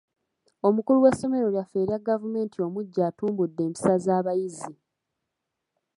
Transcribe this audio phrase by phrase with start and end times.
[0.67, 4.73] Omukulu w'essomero lyaffe erya gavumenti omuggya atumbudde empisa z'abayizi.